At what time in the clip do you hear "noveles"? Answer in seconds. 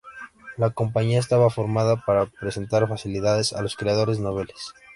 4.19-4.73